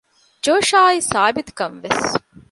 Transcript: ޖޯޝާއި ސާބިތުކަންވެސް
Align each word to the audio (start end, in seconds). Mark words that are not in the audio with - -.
ޖޯޝާއި 0.43 0.99
ސާބިތުކަންވެސް 1.11 2.05